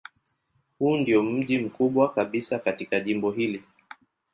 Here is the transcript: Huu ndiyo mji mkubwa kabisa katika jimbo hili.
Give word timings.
Huu 0.79 0.97
ndiyo 0.97 1.23
mji 1.23 1.59
mkubwa 1.59 2.13
kabisa 2.13 2.59
katika 2.59 2.99
jimbo 2.99 3.31
hili. 3.31 3.63